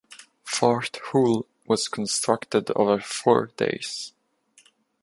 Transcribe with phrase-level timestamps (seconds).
[0.43, 4.13] Fort Hull was constructed over four days.